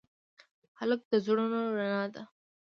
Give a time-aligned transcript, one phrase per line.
[0.79, 2.23] هلک د زړونو رڼا ده.